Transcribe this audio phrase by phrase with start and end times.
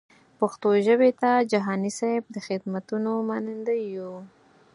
[0.39, 4.13] پښتو ژبې ته جهاني صېب د خدمتونو منندوی یو.